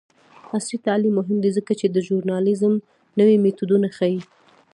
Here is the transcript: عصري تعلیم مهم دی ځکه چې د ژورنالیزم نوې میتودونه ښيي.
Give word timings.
عصري 0.53 0.77
تعلیم 0.87 1.13
مهم 1.19 1.37
دی 1.43 1.49
ځکه 1.57 1.71
چې 1.79 1.85
د 1.89 1.97
ژورنالیزم 2.07 2.73
نوې 3.19 3.35
میتودونه 3.43 3.87
ښيي. 3.97 4.21